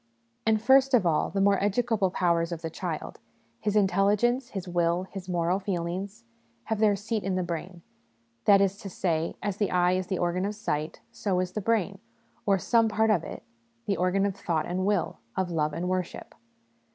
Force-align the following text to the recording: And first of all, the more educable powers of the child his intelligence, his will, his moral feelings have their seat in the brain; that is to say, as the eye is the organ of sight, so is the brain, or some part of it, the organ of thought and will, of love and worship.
And 0.47 0.59
first 0.59 0.95
of 0.95 1.05
all, 1.05 1.29
the 1.29 1.41
more 1.41 1.63
educable 1.63 2.09
powers 2.09 2.51
of 2.51 2.63
the 2.63 2.71
child 2.71 3.19
his 3.59 3.75
intelligence, 3.75 4.49
his 4.49 4.67
will, 4.67 5.03
his 5.03 5.29
moral 5.29 5.59
feelings 5.59 6.23
have 6.63 6.79
their 6.79 6.95
seat 6.95 7.23
in 7.23 7.35
the 7.35 7.43
brain; 7.43 7.83
that 8.45 8.61
is 8.61 8.77
to 8.77 8.89
say, 8.89 9.35
as 9.43 9.57
the 9.57 9.69
eye 9.69 9.91
is 9.91 10.07
the 10.07 10.17
organ 10.17 10.43
of 10.43 10.55
sight, 10.55 11.01
so 11.11 11.39
is 11.39 11.51
the 11.51 11.61
brain, 11.61 11.99
or 12.47 12.57
some 12.57 12.89
part 12.89 13.11
of 13.11 13.23
it, 13.23 13.43
the 13.85 13.95
organ 13.97 14.25
of 14.25 14.35
thought 14.35 14.65
and 14.65 14.87
will, 14.87 15.19
of 15.37 15.51
love 15.51 15.71
and 15.71 15.87
worship. 15.87 16.33